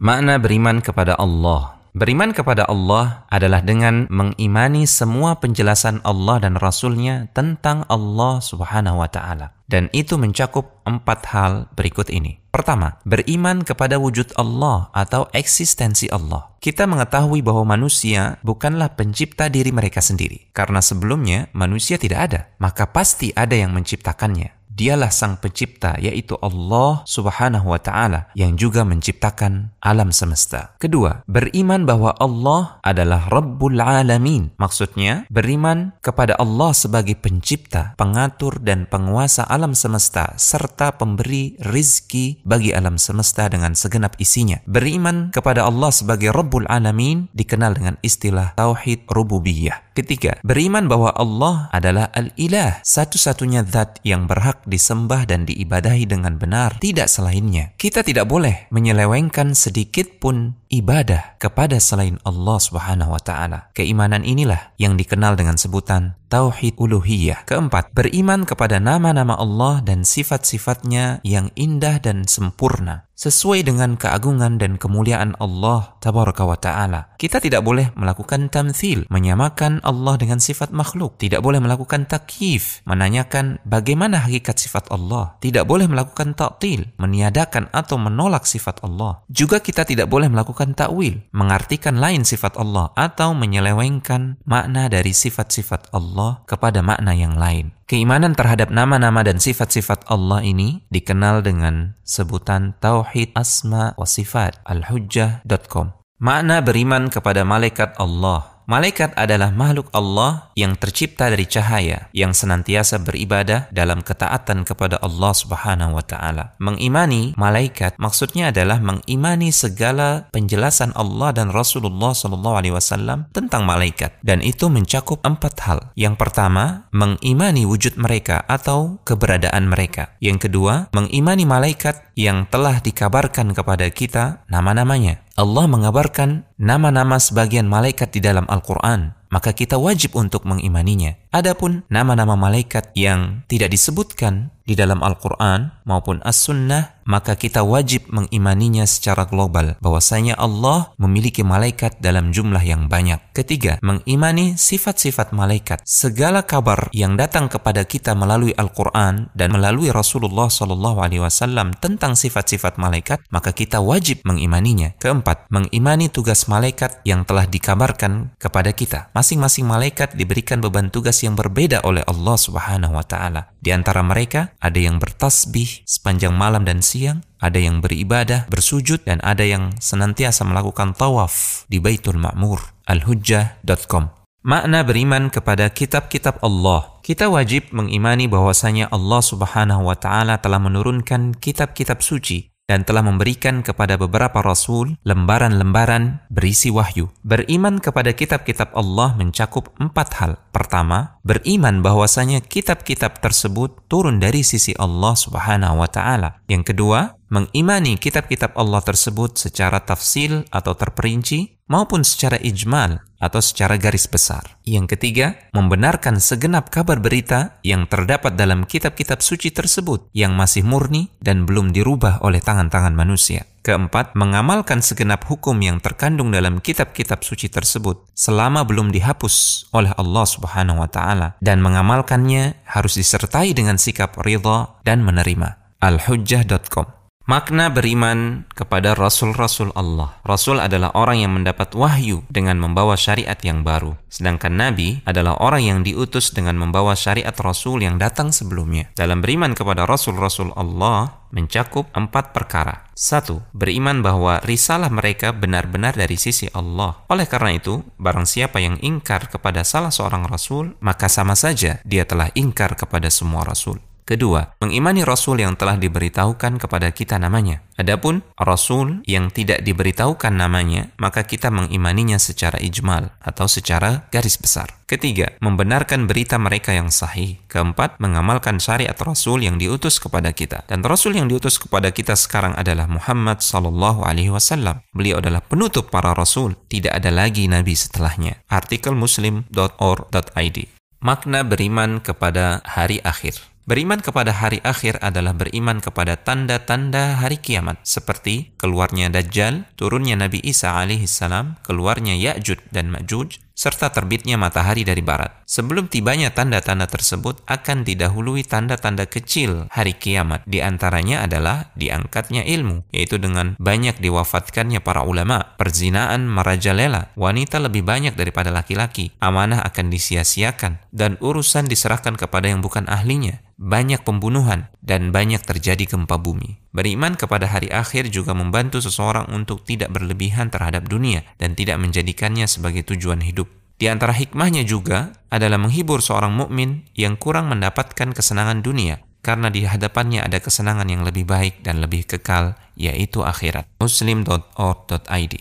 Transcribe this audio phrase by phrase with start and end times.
[0.00, 7.28] Makna beriman kepada Allah Beriman kepada Allah adalah dengan mengimani semua penjelasan Allah dan Rasulnya
[7.36, 9.58] tentang Allah subhanahu wa ta'ala.
[9.66, 12.38] Dan itu mencakup empat hal berikut ini.
[12.48, 16.54] Pertama, beriman kepada wujud Allah atau eksistensi Allah.
[16.62, 20.48] Kita mengetahui bahwa manusia bukanlah pencipta diri mereka sendiri.
[20.54, 27.04] Karena sebelumnya manusia tidak ada, maka pasti ada yang menciptakannya dialah sang pencipta yaitu Allah
[27.04, 30.72] Subhanahu wa taala yang juga menciptakan alam semesta.
[30.80, 34.56] Kedua, beriman bahwa Allah adalah Rabbul Alamin.
[34.56, 42.72] Maksudnya, beriman kepada Allah sebagai pencipta, pengatur dan penguasa alam semesta serta pemberi rizki bagi
[42.72, 44.64] alam semesta dengan segenap isinya.
[44.64, 49.89] Beriman kepada Allah sebagai Rabbul Alamin dikenal dengan istilah tauhid rububiyah.
[49.90, 56.78] Ketiga, beriman bahwa Allah adalah Al-Ilah, satu-satunya zat yang berhak disembah dan diibadahi dengan benar,
[56.78, 57.74] tidak selainnya.
[57.74, 63.74] Kita tidak boleh menyelewengkan sedikit pun ibadah kepada selain Allah Subhanahu wa taala.
[63.74, 67.44] Keimanan inilah yang dikenal dengan sebutan tauhid uluhiyah.
[67.44, 74.80] Keempat, beriman kepada nama-nama Allah dan sifat-sifatnya yang indah dan sempurna sesuai dengan keagungan dan
[74.80, 77.12] kemuliaan Allah tabaraka wa taala.
[77.20, 81.20] Kita tidak boleh melakukan tamthil, menyamakan Allah dengan sifat makhluk.
[81.20, 85.36] Tidak boleh melakukan takyif, menanyakan bagaimana hakikat sifat Allah.
[85.44, 89.20] Tidak boleh melakukan ta'til, meniadakan atau menolak sifat Allah.
[89.28, 95.88] Juga kita tidak boleh melakukan takwil, mengartikan lain sifat Allah atau menyelewengkan makna dari sifat-sifat
[95.96, 97.72] Allah kepada makna yang lain.
[97.88, 105.96] Keimanan terhadap nama-nama dan sifat-sifat Allah ini dikenal dengan sebutan Tauhid Asma wa Sifat al-hujjah.com.
[106.20, 113.02] Makna beriman kepada malaikat Allah Malaikat adalah makhluk Allah yang tercipta dari cahaya yang senantiasa
[113.02, 116.54] beribadah dalam ketaatan kepada Allah Subhanahu wa taala.
[116.62, 124.14] Mengimani malaikat maksudnya adalah mengimani segala penjelasan Allah dan Rasulullah Shallallahu alaihi wasallam tentang malaikat
[124.22, 125.90] dan itu mencakup empat hal.
[125.98, 130.14] Yang pertama, mengimani wujud mereka atau keberadaan mereka.
[130.22, 135.26] Yang kedua, mengimani malaikat yang telah dikabarkan kepada kita nama-namanya.
[135.40, 141.16] Allah mengabarkan nama-nama sebagian malaikat di dalam Al-Quran, maka kita wajib untuk mengimaninya.
[141.30, 148.86] Adapun nama-nama malaikat yang tidak disebutkan di dalam Al-Quran maupun As-Sunnah, maka kita wajib mengimaninya
[148.86, 153.18] secara global bahwasanya Allah memiliki malaikat dalam jumlah yang banyak.
[153.34, 155.82] Ketiga, mengimani sifat-sifat malaikat.
[155.82, 162.14] Segala kabar yang datang kepada kita melalui Al-Quran dan melalui Rasulullah Shallallahu Alaihi Wasallam tentang
[162.14, 164.94] sifat-sifat malaikat, maka kita wajib mengimaninya.
[165.02, 169.10] Keempat, mengimani tugas malaikat yang telah dikabarkan kepada kita.
[169.20, 173.52] Masing-masing malaikat diberikan beban tugas yang berbeda oleh Allah Subhanahu wa taala.
[173.60, 179.20] Di antara mereka ada yang bertasbih sepanjang malam dan siang, ada yang beribadah, bersujud dan
[179.20, 182.64] ada yang senantiasa melakukan tawaf di Baitul Ma'mur.
[182.88, 184.08] Al-Hujjah.com
[184.40, 186.96] Makna beriman kepada kitab-kitab Allah.
[187.04, 193.66] Kita wajib mengimani bahwasanya Allah Subhanahu wa taala telah menurunkan kitab-kitab suci dan telah memberikan
[193.66, 197.10] kepada beberapa rasul lembaran-lembaran berisi wahyu.
[197.26, 200.32] Beriman kepada kitab-kitab Allah mencakup empat hal.
[200.54, 206.40] Pertama, beriman bahwasanya kitab-kitab tersebut turun dari sisi Allah Subhanahu wa taala.
[206.48, 213.78] Yang kedua, mengimani kitab-kitab Allah tersebut secara tafsil atau terperinci maupun secara ijmal atau secara
[213.78, 214.58] garis besar.
[214.66, 221.14] Yang ketiga, membenarkan segenap kabar berita yang terdapat dalam kitab-kitab suci tersebut yang masih murni
[221.22, 223.46] dan belum dirubah oleh tangan-tangan manusia.
[223.60, 230.24] Keempat, mengamalkan segenap hukum yang terkandung dalam kitab-kitab suci tersebut selama belum dihapus oleh Allah
[230.24, 235.76] Subhanahu wa taala dan mengamalkannya harus disertai dengan sikap ridha dan menerima.
[235.80, 236.99] alhujjah.com
[237.30, 240.18] Makna beriman kepada Rasul-Rasul Allah.
[240.26, 243.94] Rasul adalah orang yang mendapat wahyu dengan membawa syariat yang baru.
[244.10, 248.90] Sedangkan Nabi adalah orang yang diutus dengan membawa syariat Rasul yang datang sebelumnya.
[248.98, 252.90] Dalam beriman kepada Rasul-Rasul Allah mencakup empat perkara.
[252.98, 257.06] Satu, beriman bahwa risalah mereka benar-benar dari sisi Allah.
[257.06, 262.02] Oleh karena itu, barang siapa yang ingkar kepada salah seorang Rasul, maka sama saja dia
[262.02, 263.78] telah ingkar kepada semua Rasul.
[264.10, 267.62] Kedua, mengimani Rasul yang telah diberitahukan kepada kita namanya.
[267.78, 274.82] Adapun Rasul yang tidak diberitahukan namanya, maka kita mengimaninya secara ijmal atau secara garis besar.
[274.90, 277.38] Ketiga, membenarkan berita mereka yang sahih.
[277.46, 280.66] Keempat, mengamalkan syariat Rasul yang diutus kepada kita.
[280.66, 284.82] Dan Rasul yang diutus kepada kita sekarang adalah Muhammad Sallallahu Alaihi Wasallam.
[284.90, 286.58] Beliau adalah penutup para Rasul.
[286.66, 288.42] Tidak ada lagi Nabi setelahnya.
[288.50, 290.58] Artikel muslim.or.id
[291.00, 297.78] Makna beriman kepada hari akhir Beriman kepada hari akhir adalah beriman kepada tanda-tanda hari kiamat
[297.86, 305.04] seperti keluarnya Dajjal, turunnya Nabi Isa alaihissalam, keluarnya Ya'juj dan Ma'juj, serta terbitnya matahari dari
[305.04, 305.44] barat.
[305.44, 310.46] Sebelum tibanya tanda-tanda tersebut akan didahului tanda-tanda kecil hari kiamat.
[310.46, 317.82] Di antaranya adalah diangkatnya ilmu, yaitu dengan banyak diwafatkannya para ulama, perzinaan merajalela, wanita lebih
[317.82, 324.72] banyak daripada laki-laki, amanah akan disia-siakan, dan urusan diserahkan kepada yang bukan ahlinya banyak pembunuhan,
[324.80, 326.56] dan banyak terjadi gempa bumi.
[326.72, 332.48] Beriman kepada hari akhir juga membantu seseorang untuk tidak berlebihan terhadap dunia dan tidak menjadikannya
[332.48, 333.49] sebagai tujuan hidup.
[333.80, 339.64] Di antara hikmahnya juga adalah menghibur seorang mukmin yang kurang mendapatkan kesenangan dunia karena di
[339.64, 343.64] hadapannya ada kesenangan yang lebih baik dan lebih kekal yaitu akhirat.
[343.80, 345.34] muslim.org.id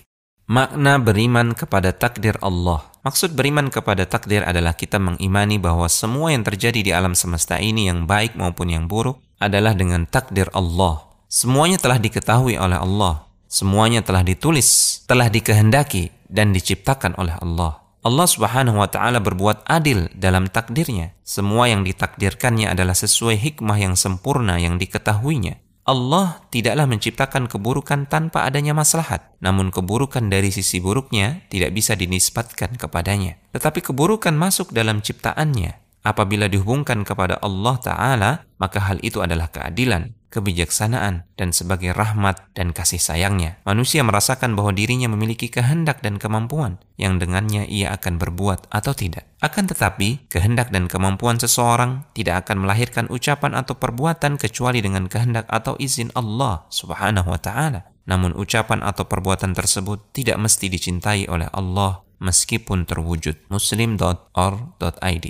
[0.50, 6.44] Makna beriman kepada takdir Allah Maksud beriman kepada takdir adalah kita mengimani bahwa semua yang
[6.44, 11.08] terjadi di alam semesta ini yang baik maupun yang buruk adalah dengan takdir Allah.
[11.32, 13.24] Semuanya telah diketahui oleh Allah.
[13.48, 17.89] Semuanya telah ditulis, telah dikehendaki dan diciptakan oleh Allah.
[18.00, 21.20] Allah Subhanahu wa taala berbuat adil dalam takdirnya.
[21.28, 25.60] Semua yang ditakdirkannya adalah sesuai hikmah yang sempurna yang diketahuinya.
[25.84, 29.36] Allah tidaklah menciptakan keburukan tanpa adanya maslahat.
[29.44, 33.42] Namun keburukan dari sisi buruknya tidak bisa dinisbatkan kepadanya.
[33.52, 35.82] Tetapi keburukan masuk dalam ciptaannya.
[36.00, 42.72] Apabila dihubungkan kepada Allah Ta'ala, maka hal itu adalah keadilan kebijaksanaan, dan sebagai rahmat dan
[42.74, 43.58] kasih sayangnya.
[43.66, 49.26] Manusia merasakan bahwa dirinya memiliki kehendak dan kemampuan yang dengannya ia akan berbuat atau tidak.
[49.42, 55.50] Akan tetapi, kehendak dan kemampuan seseorang tidak akan melahirkan ucapan atau perbuatan kecuali dengan kehendak
[55.50, 57.90] atau izin Allah Subhanahu wa taala.
[58.10, 63.38] Namun ucapan atau perbuatan tersebut tidak mesti dicintai oleh Allah meskipun terwujud.
[63.54, 65.26] muslim.or.id